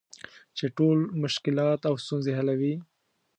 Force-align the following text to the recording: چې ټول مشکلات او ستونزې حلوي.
چې 0.57 0.65
ټول 0.77 0.97
مشکلات 1.23 1.81
او 1.89 1.95
ستونزې 2.03 2.31
حلوي. 2.39 2.75